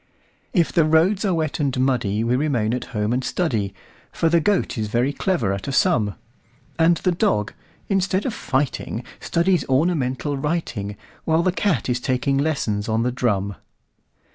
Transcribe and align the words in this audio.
If 0.51 0.73
the 0.73 0.83
roads 0.83 1.23
are 1.25 1.33
wet 1.35 1.59
and 1.59 1.71
muddyWe 1.75 2.35
remain 2.35 2.73
at 2.73 2.85
home 2.85 3.13
and 3.13 3.23
study,—For 3.23 4.29
the 4.29 4.39
Goat 4.41 4.75
is 4.75 4.87
very 4.87 5.13
clever 5.13 5.53
at 5.53 5.67
a 5.67 5.71
sum,—And 5.71 6.97
the 6.97 7.11
Dog, 7.11 7.53
instead 7.87 8.25
of 8.25 8.33
fighting, 8.33 9.03
Studies 9.19 9.63
ornamental 9.69 10.37
writing, 10.37 10.97
While 11.23 11.43
the 11.43 11.51
Cat 11.51 11.87
is 11.87 11.99
taking 11.99 12.39
lessons 12.39 12.89
on 12.89 13.03
the 13.03 13.11
drum. 13.11 13.57